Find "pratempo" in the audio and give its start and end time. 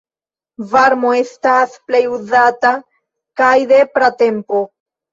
3.97-4.69